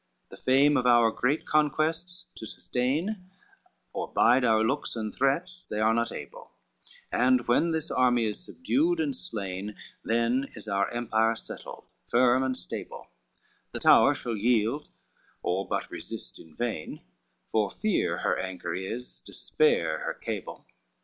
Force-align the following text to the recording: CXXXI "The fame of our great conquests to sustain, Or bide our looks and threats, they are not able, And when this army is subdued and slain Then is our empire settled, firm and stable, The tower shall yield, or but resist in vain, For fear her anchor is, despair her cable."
CXXXI 0.01 0.29
"The 0.29 0.37
fame 0.45 0.77
of 0.77 0.87
our 0.87 1.11
great 1.11 1.45
conquests 1.45 2.25
to 2.33 2.47
sustain, 2.47 3.29
Or 3.93 4.11
bide 4.11 4.43
our 4.43 4.63
looks 4.63 4.95
and 4.95 5.13
threats, 5.13 5.67
they 5.67 5.79
are 5.79 5.93
not 5.93 6.11
able, 6.11 6.49
And 7.11 7.47
when 7.47 7.69
this 7.69 7.91
army 7.91 8.25
is 8.25 8.39
subdued 8.43 8.99
and 8.99 9.15
slain 9.15 9.75
Then 10.03 10.47
is 10.55 10.67
our 10.67 10.89
empire 10.89 11.35
settled, 11.35 11.85
firm 12.09 12.41
and 12.41 12.57
stable, 12.57 13.09
The 13.73 13.79
tower 13.79 14.15
shall 14.15 14.35
yield, 14.35 14.87
or 15.43 15.67
but 15.67 15.91
resist 15.91 16.39
in 16.39 16.55
vain, 16.55 17.01
For 17.51 17.69
fear 17.69 18.17
her 18.17 18.39
anchor 18.39 18.73
is, 18.73 19.21
despair 19.21 19.99
her 19.99 20.15
cable." 20.15 20.65